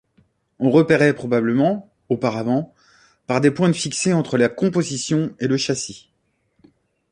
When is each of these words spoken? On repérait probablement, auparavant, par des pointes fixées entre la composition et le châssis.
On 0.57 0.71
repérait 0.71 1.13
probablement, 1.13 1.93
auparavant, 2.09 2.73
par 3.27 3.39
des 3.39 3.51
pointes 3.51 3.75
fixées 3.75 4.13
entre 4.13 4.35
la 4.35 4.49
composition 4.49 5.31
et 5.39 5.45
le 5.47 5.57
châssis. 5.57 6.09